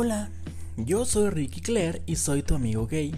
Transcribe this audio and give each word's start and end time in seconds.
Hola, 0.00 0.30
yo 0.76 1.04
soy 1.04 1.28
Ricky 1.28 1.60
Claire 1.60 2.02
y 2.06 2.14
soy 2.14 2.44
tu 2.44 2.54
amigo 2.54 2.86
gay. 2.86 3.12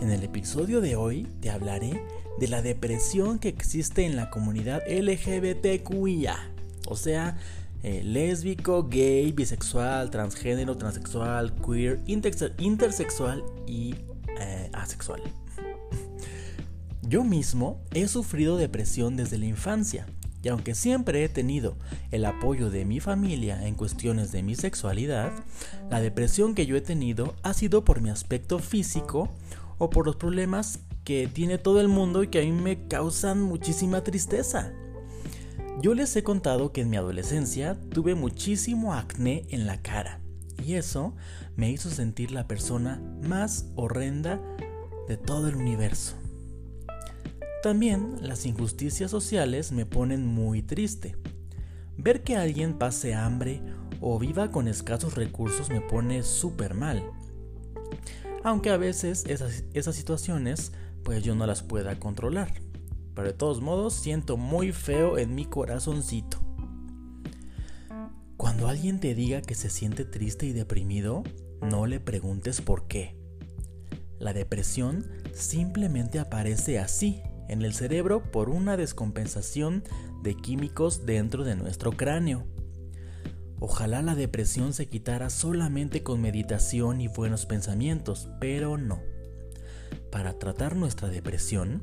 En 0.00 0.10
el 0.10 0.24
episodio 0.24 0.80
de 0.80 0.96
hoy 0.96 1.28
te 1.40 1.50
hablaré 1.50 2.04
de 2.40 2.48
la 2.48 2.62
depresión 2.62 3.38
que 3.38 3.48
existe 3.48 4.04
en 4.04 4.16
la 4.16 4.28
comunidad 4.28 4.82
LGBTQIA, 4.88 6.36
o 6.88 6.96
sea, 6.96 7.38
eh, 7.84 8.02
lésbico, 8.02 8.88
gay, 8.88 9.30
bisexual, 9.30 10.10
transgénero, 10.10 10.76
transexual, 10.76 11.54
queer, 11.64 12.00
intersexual 12.06 13.44
y 13.68 13.94
eh, 14.40 14.68
asexual. 14.72 15.22
Yo 17.02 17.22
mismo 17.22 17.80
he 17.92 18.08
sufrido 18.08 18.56
depresión 18.56 19.16
desde 19.16 19.38
la 19.38 19.46
infancia 19.46 20.08
y 20.42 20.48
aunque 20.48 20.74
siempre 20.74 21.24
he 21.24 21.28
tenido 21.28 21.76
el 22.10 22.24
apoyo 22.24 22.70
de 22.70 22.84
mi 22.84 23.00
familia 23.00 23.66
en 23.66 23.74
cuestiones 23.74 24.32
de 24.32 24.42
mi 24.42 24.54
sexualidad, 24.54 25.32
la 25.90 26.00
depresión 26.00 26.54
que 26.54 26.66
yo 26.66 26.76
he 26.76 26.80
tenido 26.80 27.34
ha 27.42 27.52
sido 27.52 27.84
por 27.84 28.00
mi 28.00 28.10
aspecto 28.10 28.58
físico 28.58 29.28
o 29.78 29.90
por 29.90 30.06
los 30.06 30.16
problemas 30.16 30.80
que 31.04 31.28
tiene 31.28 31.58
todo 31.58 31.80
el 31.80 31.88
mundo 31.88 32.22
y 32.22 32.28
que 32.28 32.40
a 32.40 32.44
mí 32.44 32.52
me 32.52 32.86
causan 32.88 33.42
muchísima 33.42 34.02
tristeza. 34.02 34.72
Yo 35.82 35.94
les 35.94 36.14
he 36.16 36.22
contado 36.22 36.72
que 36.72 36.82
en 36.82 36.90
mi 36.90 36.96
adolescencia 36.96 37.78
tuve 37.90 38.14
muchísimo 38.14 38.92
acné 38.92 39.46
en 39.48 39.66
la 39.66 39.80
cara 39.80 40.20
y 40.62 40.74
eso 40.74 41.14
me 41.56 41.70
hizo 41.70 41.90
sentir 41.90 42.32
la 42.32 42.46
persona 42.46 43.00
más 43.22 43.66
horrenda 43.76 44.40
de 45.08 45.16
todo 45.16 45.48
el 45.48 45.56
universo. 45.56 46.19
También 47.62 48.16
las 48.22 48.46
injusticias 48.46 49.10
sociales 49.10 49.70
me 49.70 49.84
ponen 49.84 50.26
muy 50.26 50.62
triste. 50.62 51.16
Ver 51.98 52.22
que 52.22 52.36
alguien 52.36 52.78
pase 52.78 53.14
hambre 53.14 53.60
o 54.00 54.18
viva 54.18 54.50
con 54.50 54.66
escasos 54.66 55.14
recursos 55.14 55.68
me 55.68 55.82
pone 55.82 56.22
súper 56.22 56.72
mal. 56.72 57.02
Aunque 58.44 58.70
a 58.70 58.78
veces 58.78 59.26
esas, 59.26 59.64
esas 59.74 59.94
situaciones 59.94 60.72
pues 61.02 61.22
yo 61.22 61.34
no 61.34 61.46
las 61.46 61.62
pueda 61.62 61.98
controlar. 61.98 62.50
Pero 63.14 63.28
de 63.28 63.34
todos 63.34 63.60
modos 63.60 63.92
siento 63.92 64.38
muy 64.38 64.72
feo 64.72 65.18
en 65.18 65.34
mi 65.34 65.44
corazoncito. 65.44 66.38
Cuando 68.38 68.68
alguien 68.68 69.00
te 69.00 69.14
diga 69.14 69.42
que 69.42 69.54
se 69.54 69.68
siente 69.68 70.06
triste 70.06 70.46
y 70.46 70.54
deprimido, 70.54 71.24
no 71.60 71.84
le 71.84 72.00
preguntes 72.00 72.62
por 72.62 72.88
qué. 72.88 73.20
La 74.18 74.32
depresión 74.32 75.06
simplemente 75.34 76.18
aparece 76.18 76.78
así, 76.78 77.22
en 77.50 77.62
el 77.62 77.74
cerebro 77.74 78.22
por 78.30 78.48
una 78.48 78.76
descompensación 78.76 79.82
de 80.22 80.36
químicos 80.36 81.04
dentro 81.04 81.42
de 81.42 81.56
nuestro 81.56 81.90
cráneo. 81.92 82.46
Ojalá 83.58 84.02
la 84.02 84.14
depresión 84.14 84.72
se 84.72 84.88
quitara 84.88 85.30
solamente 85.30 86.04
con 86.04 86.20
meditación 86.20 87.00
y 87.00 87.08
buenos 87.08 87.46
pensamientos, 87.46 88.28
pero 88.40 88.78
no. 88.78 89.02
Para 90.12 90.38
tratar 90.38 90.76
nuestra 90.76 91.08
depresión, 91.08 91.82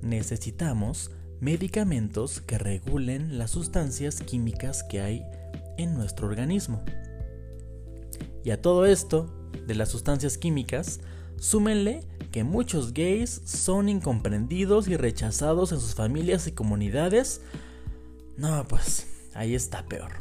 necesitamos 0.00 1.10
medicamentos 1.40 2.40
que 2.40 2.56
regulen 2.56 3.36
las 3.36 3.50
sustancias 3.50 4.22
químicas 4.22 4.82
que 4.82 5.02
hay 5.02 5.22
en 5.76 5.94
nuestro 5.94 6.26
organismo. 6.26 6.82
Y 8.44 8.50
a 8.50 8.62
todo 8.62 8.86
esto, 8.86 9.50
de 9.66 9.74
las 9.74 9.90
sustancias 9.90 10.38
químicas, 10.38 11.00
súmenle 11.42 12.04
que 12.30 12.44
muchos 12.44 12.94
gays 12.94 13.42
son 13.44 13.88
incomprendidos 13.88 14.86
y 14.86 14.96
rechazados 14.96 15.72
en 15.72 15.80
sus 15.80 15.96
familias 15.96 16.46
y 16.46 16.52
comunidades, 16.52 17.40
no, 18.36 18.64
pues 18.68 19.08
ahí 19.34 19.56
está 19.56 19.84
peor. 19.86 20.12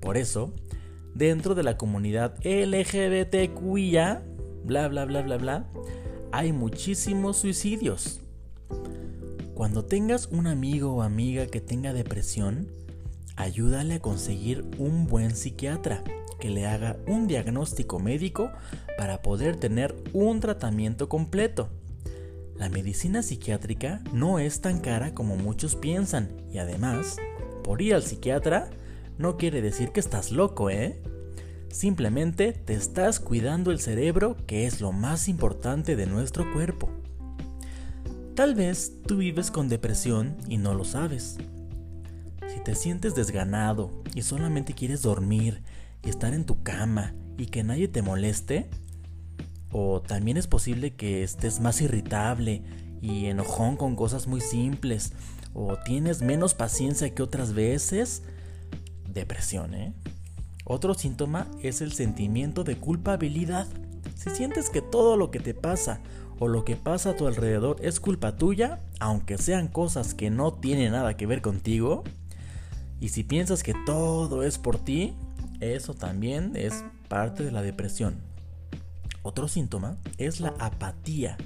Por 0.00 0.16
eso, 0.16 0.52
dentro 1.14 1.54
de 1.54 1.62
la 1.62 1.78
comunidad 1.78 2.34
LGBTQIA, 2.44 4.24
bla 4.64 4.88
bla 4.88 5.04
bla 5.04 5.22
bla 5.22 5.36
bla, 5.38 5.70
hay 6.32 6.52
muchísimos 6.52 7.36
suicidios. 7.36 8.20
Cuando 9.54 9.84
tengas 9.84 10.26
un 10.26 10.48
amigo 10.48 10.92
o 10.92 11.02
amiga 11.02 11.46
que 11.46 11.60
tenga 11.60 11.92
depresión, 11.92 12.66
ayúdale 13.36 13.94
a 13.94 14.00
conseguir 14.00 14.64
un 14.78 15.06
buen 15.06 15.34
psiquiatra 15.34 16.02
que 16.38 16.50
le 16.50 16.66
haga 16.66 16.96
un 17.06 17.26
diagnóstico 17.26 17.98
médico 17.98 18.50
para 18.98 19.22
poder 19.22 19.56
tener 19.56 19.94
un 20.12 20.40
tratamiento 20.40 21.08
completo. 21.08 21.70
La 22.56 22.68
medicina 22.68 23.22
psiquiátrica 23.22 24.02
no 24.12 24.38
es 24.38 24.60
tan 24.60 24.80
cara 24.80 25.14
como 25.14 25.36
muchos 25.36 25.74
piensan 25.74 26.30
y 26.52 26.58
además, 26.58 27.16
por 27.62 27.82
ir 27.82 27.94
al 27.94 28.02
psiquiatra 28.02 28.70
no 29.18 29.36
quiere 29.36 29.62
decir 29.62 29.90
que 29.90 30.00
estás 30.00 30.30
loco, 30.30 30.70
¿eh? 30.70 31.00
Simplemente 31.70 32.52
te 32.52 32.74
estás 32.74 33.18
cuidando 33.18 33.72
el 33.72 33.80
cerebro 33.80 34.36
que 34.46 34.66
es 34.66 34.80
lo 34.80 34.92
más 34.92 35.28
importante 35.28 35.96
de 35.96 36.06
nuestro 36.06 36.52
cuerpo. 36.52 36.88
Tal 38.34 38.54
vez 38.54 38.92
tú 39.06 39.16
vives 39.16 39.50
con 39.50 39.68
depresión 39.68 40.36
y 40.48 40.58
no 40.58 40.74
lo 40.74 40.84
sabes. 40.84 41.38
Te 42.64 42.74
sientes 42.74 43.14
desganado 43.14 43.90
y 44.14 44.22
solamente 44.22 44.72
quieres 44.72 45.02
dormir 45.02 45.62
y 46.02 46.08
estar 46.08 46.32
en 46.32 46.46
tu 46.46 46.62
cama 46.62 47.14
y 47.36 47.46
que 47.46 47.62
nadie 47.62 47.88
te 47.88 48.00
moleste? 48.00 48.70
O 49.70 50.00
también 50.00 50.38
es 50.38 50.46
posible 50.46 50.94
que 50.94 51.22
estés 51.22 51.60
más 51.60 51.82
irritable 51.82 52.62
y 53.02 53.26
enojón 53.26 53.76
con 53.76 53.96
cosas 53.96 54.26
muy 54.26 54.40
simples. 54.40 55.12
O 55.52 55.76
tienes 55.84 56.22
menos 56.22 56.54
paciencia 56.54 57.14
que 57.14 57.22
otras 57.22 57.52
veces. 57.52 58.22
Depresión, 59.12 59.74
¿eh? 59.74 59.92
Otro 60.64 60.94
síntoma 60.94 61.46
es 61.62 61.82
el 61.82 61.92
sentimiento 61.92 62.64
de 62.64 62.76
culpabilidad. 62.76 63.66
Si 64.16 64.30
sientes 64.30 64.70
que 64.70 64.80
todo 64.80 65.18
lo 65.18 65.30
que 65.30 65.38
te 65.38 65.52
pasa 65.52 66.00
o 66.38 66.48
lo 66.48 66.64
que 66.64 66.76
pasa 66.76 67.10
a 67.10 67.16
tu 67.16 67.26
alrededor 67.26 67.76
es 67.82 68.00
culpa 68.00 68.36
tuya, 68.36 68.80
aunque 69.00 69.36
sean 69.36 69.68
cosas 69.68 70.14
que 70.14 70.30
no 70.30 70.54
tienen 70.54 70.92
nada 70.92 71.14
que 71.18 71.26
ver 71.26 71.42
contigo, 71.42 72.04
y 73.04 73.10
si 73.10 73.22
piensas 73.22 73.62
que 73.62 73.74
todo 73.84 74.44
es 74.44 74.56
por 74.56 74.78
ti, 74.78 75.12
eso 75.60 75.92
también 75.92 76.52
es 76.54 76.86
parte 77.06 77.44
de 77.44 77.52
la 77.52 77.60
depresión. 77.60 78.14
Otro 79.22 79.46
síntoma 79.46 79.98
es 80.16 80.40
la 80.40 80.54
apatía, 80.58 81.36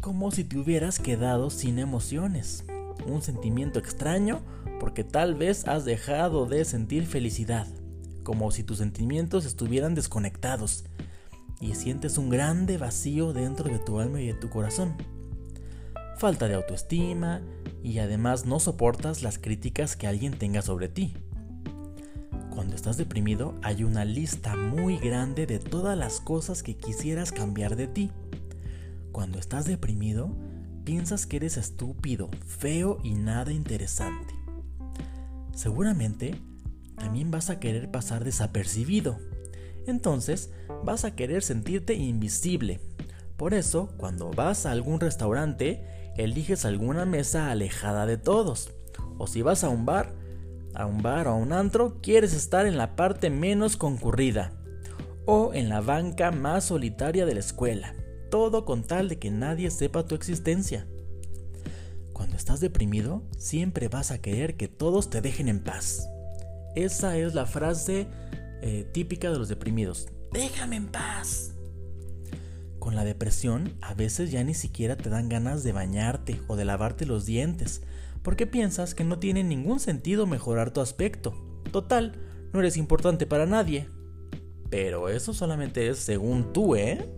como 0.00 0.30
si 0.30 0.42
te 0.42 0.56
hubieras 0.56 0.98
quedado 0.98 1.50
sin 1.50 1.78
emociones. 1.78 2.64
Un 3.04 3.20
sentimiento 3.20 3.78
extraño 3.78 4.40
porque 4.80 5.04
tal 5.04 5.34
vez 5.34 5.68
has 5.68 5.84
dejado 5.84 6.46
de 6.46 6.64
sentir 6.64 7.06
felicidad, 7.06 7.66
como 8.22 8.50
si 8.50 8.64
tus 8.64 8.78
sentimientos 8.78 9.44
estuvieran 9.44 9.94
desconectados 9.94 10.84
y 11.60 11.74
sientes 11.74 12.16
un 12.16 12.30
grande 12.30 12.78
vacío 12.78 13.34
dentro 13.34 13.68
de 13.68 13.78
tu 13.80 14.00
alma 14.00 14.22
y 14.22 14.28
de 14.28 14.34
tu 14.34 14.48
corazón. 14.48 14.94
Falta 16.16 16.48
de 16.48 16.54
autoestima 16.54 17.42
y 17.82 17.98
además 17.98 18.46
no 18.46 18.60
soportas 18.60 19.22
las 19.22 19.38
críticas 19.38 19.96
que 19.96 20.06
alguien 20.06 20.38
tenga 20.38 20.62
sobre 20.62 20.88
ti. 20.88 21.14
Cuando 22.50 22.76
estás 22.76 22.96
deprimido 22.96 23.54
hay 23.62 23.82
una 23.82 24.04
lista 24.04 24.56
muy 24.56 24.96
grande 24.98 25.46
de 25.46 25.58
todas 25.58 25.98
las 25.98 26.20
cosas 26.20 26.62
que 26.62 26.76
quisieras 26.76 27.32
cambiar 27.32 27.74
de 27.74 27.88
ti. 27.88 28.10
Cuando 29.10 29.38
estás 29.38 29.64
deprimido, 29.64 30.30
piensas 30.84 31.26
que 31.26 31.36
eres 31.36 31.56
estúpido, 31.56 32.30
feo 32.46 32.98
y 33.02 33.14
nada 33.14 33.52
interesante. 33.52 34.34
Seguramente 35.52 36.40
también 36.96 37.30
vas 37.30 37.50
a 37.50 37.58
querer 37.58 37.90
pasar 37.90 38.22
desapercibido. 38.22 39.18
Entonces 39.86 40.50
vas 40.84 41.04
a 41.04 41.16
querer 41.16 41.42
sentirte 41.42 41.94
invisible. 41.94 42.80
Por 43.36 43.52
eso, 43.52 43.88
cuando 43.96 44.30
vas 44.30 44.64
a 44.64 44.70
algún 44.70 45.00
restaurante, 45.00 45.84
eliges 46.16 46.64
alguna 46.64 47.04
mesa 47.04 47.50
alejada 47.50 48.06
de 48.06 48.16
todos. 48.16 48.70
O 49.18 49.26
si 49.26 49.42
vas 49.42 49.64
a 49.64 49.68
un 49.68 49.86
bar, 49.86 50.14
a 50.74 50.86
un 50.86 51.02
bar 51.02 51.28
o 51.28 51.32
a 51.32 51.36
un 51.36 51.52
antro, 51.52 52.00
quieres 52.00 52.34
estar 52.34 52.66
en 52.66 52.76
la 52.76 52.96
parte 52.96 53.30
menos 53.30 53.76
concurrida 53.76 54.52
o 55.26 55.54
en 55.54 55.68
la 55.68 55.80
banca 55.80 56.30
más 56.30 56.64
solitaria 56.64 57.26
de 57.26 57.34
la 57.34 57.40
escuela, 57.40 57.94
todo 58.30 58.64
con 58.64 58.82
tal 58.82 59.08
de 59.08 59.18
que 59.18 59.30
nadie 59.30 59.70
sepa 59.70 60.06
tu 60.06 60.14
existencia. 60.14 60.86
Cuando 62.12 62.36
estás 62.36 62.60
deprimido, 62.60 63.22
siempre 63.38 63.88
vas 63.88 64.10
a 64.10 64.20
querer 64.20 64.56
que 64.56 64.68
todos 64.68 65.10
te 65.10 65.20
dejen 65.20 65.48
en 65.48 65.60
paz. 65.60 66.08
Esa 66.74 67.16
es 67.16 67.34
la 67.34 67.46
frase 67.46 68.06
eh, 68.62 68.88
típica 68.92 69.30
de 69.30 69.38
los 69.38 69.48
deprimidos. 69.48 70.08
Déjame 70.32 70.76
en 70.76 70.88
paz. 70.88 71.53
Con 72.84 72.96
la 72.96 73.04
depresión, 73.06 73.72
a 73.80 73.94
veces 73.94 74.30
ya 74.30 74.44
ni 74.44 74.52
siquiera 74.52 74.94
te 74.94 75.08
dan 75.08 75.30
ganas 75.30 75.64
de 75.64 75.72
bañarte 75.72 76.42
o 76.48 76.54
de 76.54 76.66
lavarte 76.66 77.06
los 77.06 77.24
dientes, 77.24 77.80
porque 78.22 78.46
piensas 78.46 78.94
que 78.94 79.04
no 79.04 79.18
tiene 79.18 79.42
ningún 79.42 79.80
sentido 79.80 80.26
mejorar 80.26 80.70
tu 80.70 80.82
aspecto. 80.82 81.32
Total, 81.72 82.12
no 82.52 82.60
eres 82.60 82.76
importante 82.76 83.24
para 83.24 83.46
nadie. 83.46 83.88
Pero 84.68 85.08
eso 85.08 85.32
solamente 85.32 85.88
es 85.88 85.96
según 85.96 86.52
tú, 86.52 86.76
¿eh? 86.76 87.08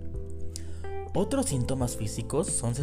Otros 1.15 1.47
síntomas 1.47 1.97
físicos 1.97 2.47
son, 2.47 2.77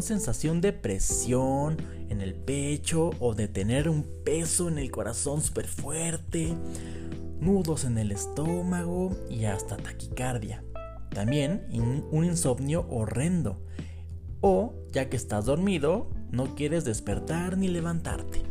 sensación 0.00 0.60
de 0.60 0.72
presión 0.72 1.78
en 2.10 2.20
el 2.20 2.36
pecho 2.36 3.10
o 3.18 3.34
de 3.34 3.48
tener 3.48 3.88
un 3.88 4.06
peso 4.24 4.68
en 4.68 4.78
el 4.78 4.92
corazón 4.92 5.42
súper 5.42 5.66
fuerte 5.66 6.54
nudos 7.40 7.84
en 7.84 7.98
el 7.98 8.12
estómago 8.12 9.16
y 9.28 9.46
hasta 9.46 9.76
taquicardia. 9.76 10.62
También 11.10 11.66
un 12.10 12.24
insomnio 12.24 12.86
horrendo. 12.88 13.60
O, 14.40 14.74
ya 14.92 15.08
que 15.08 15.16
estás 15.16 15.44
dormido, 15.44 16.10
no 16.30 16.54
quieres 16.54 16.84
despertar 16.84 17.58
ni 17.58 17.68
levantarte. 17.68 18.42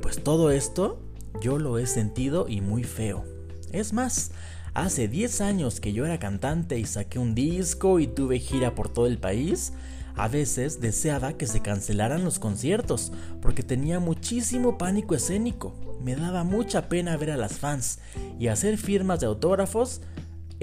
Pues 0.00 0.22
todo 0.22 0.50
esto 0.50 1.00
yo 1.40 1.58
lo 1.58 1.78
he 1.78 1.86
sentido 1.86 2.46
y 2.48 2.60
muy 2.60 2.84
feo. 2.84 3.24
Es 3.72 3.92
más, 3.92 4.32
hace 4.74 5.08
10 5.08 5.40
años 5.40 5.80
que 5.80 5.92
yo 5.92 6.04
era 6.04 6.18
cantante 6.18 6.78
y 6.78 6.84
saqué 6.84 7.18
un 7.18 7.34
disco 7.34 8.00
y 8.00 8.06
tuve 8.06 8.38
gira 8.38 8.74
por 8.74 8.88
todo 8.88 9.06
el 9.06 9.18
país, 9.18 9.72
a 10.14 10.28
veces 10.28 10.80
deseaba 10.80 11.32
que 11.34 11.46
se 11.46 11.62
cancelaran 11.62 12.24
los 12.24 12.38
conciertos 12.38 13.12
porque 13.40 13.62
tenía 13.62 13.98
muchísimo 13.98 14.76
pánico 14.76 15.14
escénico. 15.14 15.74
Me 16.02 16.16
daba 16.16 16.44
mucha 16.44 16.88
pena 16.88 17.16
ver 17.16 17.30
a 17.30 17.36
las 17.36 17.58
fans 17.58 17.98
y 18.38 18.48
hacer 18.48 18.76
firmas 18.76 19.20
de 19.20 19.26
autógrafos 19.26 20.02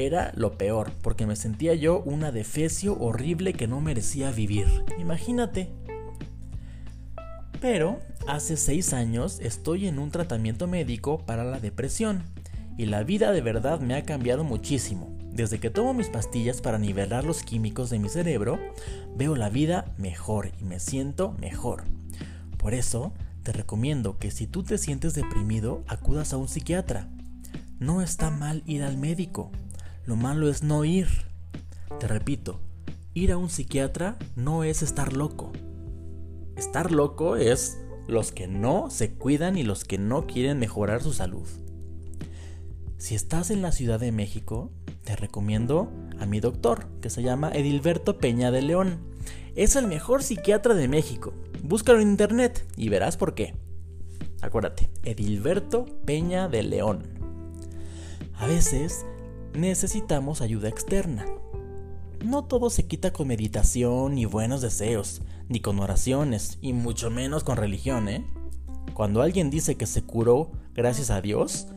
era 0.06 0.32
lo 0.36 0.58
peor 0.58 0.92
porque 1.02 1.26
me 1.26 1.36
sentía 1.36 1.74
yo 1.74 2.02
una 2.02 2.32
defecio 2.32 2.98
horrible 3.00 3.54
que 3.54 3.68
no 3.68 3.82
merecía 3.82 4.32
vivir. 4.32 4.68
Imagínate. 5.00 5.70
Pero 7.62 8.00
hace 8.28 8.58
seis 8.58 8.94
años 8.94 9.40
estoy 9.42 9.88
en 9.88 10.00
un 10.00 10.12
tratamiento 10.12 10.68
médico 10.68 11.20
para 11.26 11.44
la 11.44 11.60
depresión 11.60 12.24
y 12.78 12.86
la 12.86 13.04
vida 13.04 13.32
de 13.34 13.42
verdad 13.42 13.82
me 13.82 13.96
ha 13.96 14.04
cambiado 14.04 14.44
muchísimo. 14.44 15.18
Desde 15.34 15.60
que 15.60 15.70
tomo 15.70 15.94
mis 15.94 16.10
pastillas 16.10 16.62
para 16.62 16.80
nivelar 16.80 17.26
los 17.26 17.44
químicos 17.44 17.90
de 17.90 18.00
mi 18.00 18.10
cerebro, 18.10 18.58
veo 19.16 19.36
la 19.36 19.50
vida 19.50 19.94
mejor 19.98 20.52
y 20.60 20.64
me 20.64 20.80
siento 20.80 21.34
mejor. 21.40 21.84
Por 22.58 22.74
eso, 22.74 23.14
te 23.44 23.52
recomiendo 23.52 24.18
que 24.18 24.32
si 24.32 24.48
tú 24.48 24.64
te 24.64 24.78
sientes 24.78 25.14
deprimido, 25.14 25.84
acudas 25.88 26.34
a 26.34 26.38
un 26.38 26.48
psiquiatra. 26.48 27.08
No 27.80 28.02
está 28.02 28.30
mal 28.30 28.64
ir 28.66 28.84
al 28.84 28.98
médico, 28.98 29.52
lo 30.06 30.16
malo 30.16 30.50
es 30.50 30.64
no 30.64 30.86
ir. 30.86 31.08
Te 32.00 32.08
repito, 32.08 32.60
ir 33.14 33.32
a 33.32 33.38
un 33.38 33.50
psiquiatra 33.50 34.18
no 34.36 34.64
es 34.64 34.82
estar 34.82 35.14
loco. 35.14 35.52
Estar 36.56 36.92
loco 36.92 37.36
es 37.36 37.78
los 38.08 38.32
que 38.32 38.48
no 38.48 38.90
se 38.90 39.12
cuidan 39.12 39.58
y 39.58 39.64
los 39.64 39.84
que 39.86 39.98
no 39.98 40.28
quieren 40.28 40.60
mejorar 40.60 41.02
su 41.02 41.14
salud. 41.14 41.48
Si 42.98 43.16
estás 43.16 43.50
en 43.50 43.62
la 43.62 43.72
Ciudad 43.72 44.00
de 44.00 44.12
México, 44.12 44.72
te 45.04 45.16
recomiendo 45.16 45.90
a 46.20 46.26
mi 46.26 46.40
doctor, 46.40 46.88
que 47.02 47.10
se 47.10 47.24
llama 47.24 47.52
Edilberto 47.52 48.18
Peña 48.18 48.52
de 48.52 48.62
León. 48.62 49.00
Es 49.56 49.76
el 49.76 49.88
mejor 49.88 50.22
psiquiatra 50.22 50.74
de 50.74 50.88
México. 50.88 51.34
Búscalo 51.64 52.02
en 52.02 52.10
internet 52.10 52.66
y 52.76 52.90
verás 52.90 53.16
por 53.16 53.36
qué. 53.36 53.54
Acuérdate, 54.42 54.90
Edilberto 55.04 55.86
Peña 56.06 56.50
de 56.50 56.64
León. 56.64 57.04
A 58.36 58.48
veces 58.48 59.06
necesitamos 59.54 60.42
ayuda 60.42 60.70
externa. 60.70 61.26
No 62.24 62.44
todo 62.44 62.70
se 62.70 62.86
quita 62.88 63.14
con 63.14 63.28
meditación 63.28 64.16
ni 64.16 64.26
buenos 64.26 64.62
deseos, 64.62 65.22
ni 65.48 65.62
con 65.62 65.80
oraciones, 65.80 66.58
y 66.62 66.74
mucho 66.74 67.10
menos 67.10 67.44
con 67.44 67.58
religión, 67.58 68.10
¿eh? 68.10 68.26
Cuando 68.94 69.22
alguien 69.22 69.50
dice 69.50 69.76
que 69.76 69.86
se 69.86 70.04
curó 70.04 70.52
gracias 70.74 71.10
a 71.10 71.22
Dios, 71.22 71.68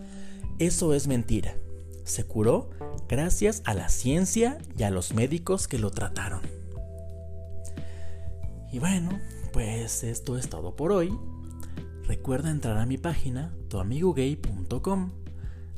eso 0.59 0.95
es 0.95 1.07
mentira. 1.07 1.57
Se 2.05 2.25
curó 2.25 2.71
gracias 3.09 3.63
a 3.65 3.75
la 3.75 3.89
ciencia 3.89 4.59
y 4.77 4.83
a 4.83 4.91
los 4.91 5.15
médicos 5.15 5.69
que 5.69 5.79
lo 5.79 5.91
trataron. 5.91 6.43
Y 8.73 8.79
bueno, 8.79 9.11
pues 9.53 10.03
esto 10.03 10.37
es 10.37 10.49
todo 10.49 10.75
por 10.75 10.93
hoy. 10.93 11.17
Recuerda 12.05 12.51
entrar 12.51 12.79
a 12.79 12.87
mi 12.87 12.99
página 12.99 13.55
tuamigogay.com. 13.69 15.22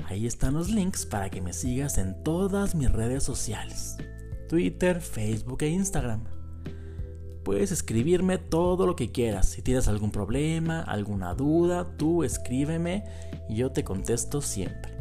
Ahí 0.06 0.26
están 0.26 0.54
los 0.54 0.70
links 0.70 1.06
para 1.06 1.30
que 1.30 1.40
me 1.40 1.52
sigas 1.52 1.98
en 1.98 2.22
todas 2.22 2.74
mis 2.74 2.90
redes 2.90 3.22
sociales. 3.22 3.96
Twitter, 4.48 5.00
Facebook 5.00 5.62
e 5.62 5.68
Instagram. 5.68 6.24
Puedes 7.42 7.72
escribirme 7.72 8.38
todo 8.38 8.86
lo 8.86 8.96
que 8.96 9.12
quieras. 9.12 9.46
Si 9.46 9.62
tienes 9.62 9.88
algún 9.88 10.10
problema, 10.10 10.80
alguna 10.80 11.34
duda, 11.34 11.96
tú 11.96 12.24
escríbeme 12.24 13.04
y 13.48 13.56
yo 13.56 13.72
te 13.72 13.84
contesto 13.84 14.40
siempre 14.40 14.94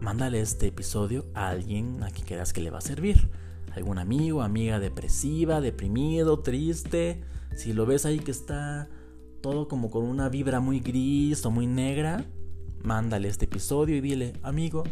mándale 0.00 0.40
este 0.40 0.68
episodio 0.68 1.26
a 1.34 1.50
alguien 1.50 2.02
a 2.02 2.10
quien 2.10 2.26
creas 2.26 2.52
que 2.52 2.60
le 2.60 2.70
va 2.70 2.78
a 2.78 2.82
servir. 2.82 3.28
Algún 3.74 3.98
amigo, 3.98 4.42
amiga 4.42 4.80
depresiva, 4.80 5.60
deprimido, 5.60 6.40
triste. 6.40 7.22
Si 7.54 7.72
lo 7.72 7.86
ves 7.86 8.06
ahí 8.06 8.18
que 8.18 8.30
está 8.30 8.88
todo 9.42 9.68
como 9.68 9.90
con 9.90 10.04
una 10.04 10.28
vibra 10.28 10.60
muy 10.60 10.80
gris 10.80 11.44
o 11.46 11.50
muy 11.50 11.66
negra, 11.66 12.24
mándale 12.82 13.28
este 13.28 13.44
episodio 13.44 13.96
y 13.96 14.00
dile, 14.00 14.32
amigo, 14.42 14.84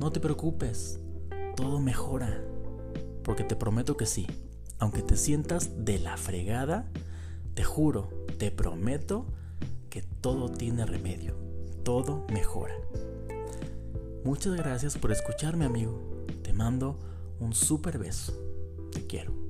no 0.00 0.10
te 0.10 0.20
preocupes, 0.20 1.00
todo 1.56 1.80
mejora. 1.80 2.42
Porque 3.22 3.44
te 3.44 3.56
prometo 3.56 3.96
que 3.96 4.06
sí, 4.06 4.26
aunque 4.78 5.02
te 5.02 5.16
sientas 5.16 5.84
de 5.84 5.98
la 5.98 6.16
fregada, 6.16 6.90
te 7.54 7.64
juro, 7.64 8.08
te 8.38 8.50
prometo 8.50 9.26
que 9.90 10.02
todo 10.02 10.48
tiene 10.48 10.86
remedio, 10.86 11.34
todo 11.84 12.24
mejora. 12.32 12.74
Muchas 14.24 14.54
gracias 14.54 14.98
por 14.98 15.12
escucharme 15.12 15.64
amigo. 15.64 16.24
Te 16.42 16.52
mando 16.52 16.98
un 17.40 17.54
super 17.54 17.98
beso. 17.98 18.32
Te 18.92 19.06
quiero. 19.06 19.49